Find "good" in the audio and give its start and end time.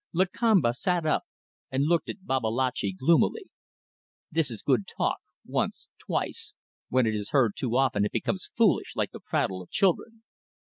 4.63-4.87